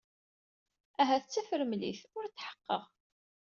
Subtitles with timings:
[1.01, 2.01] Ahat d tafremlit.
[2.17, 2.83] Ur tḥeqqeɣ.